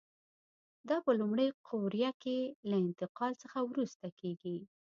[0.89, 2.37] دا په لومړۍ قوریه کې
[2.69, 4.57] له انتقال څخه وروسته کېږي.